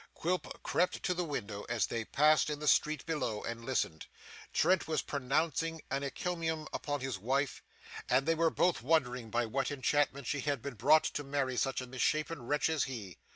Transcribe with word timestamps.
Quilp 0.15 0.63
crept 0.63 1.03
to 1.03 1.13
the 1.13 1.23
window 1.23 1.61
as 1.69 1.85
they 1.85 2.03
passed 2.05 2.49
in 2.49 2.57
the 2.57 2.67
street 2.67 3.05
below, 3.05 3.43
and 3.43 3.63
listened. 3.63 4.07
Trent 4.51 4.87
was 4.87 5.03
pronouncing 5.03 5.79
an 5.91 6.01
encomium 6.01 6.67
upon 6.73 7.01
his 7.01 7.19
wife, 7.19 7.61
and 8.09 8.25
they 8.25 8.33
were 8.33 8.49
both 8.49 8.81
wondering 8.81 9.29
by 9.29 9.45
what 9.45 9.69
enchantment 9.69 10.25
she 10.25 10.39
had 10.41 10.59
been 10.63 10.73
brought 10.73 11.03
to 11.03 11.23
marry 11.23 11.55
such 11.55 11.81
a 11.81 11.85
misshapen 11.85 12.41
wretch 12.47 12.67
as 12.67 12.85
he. 12.85 13.19